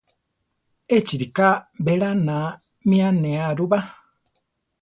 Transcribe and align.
Échi 0.97 1.15
ríka 1.21 1.49
belána 1.85 2.37
mi 2.87 2.97
anéa 3.09 3.47
ru 3.57 3.65
ba. 3.71 3.79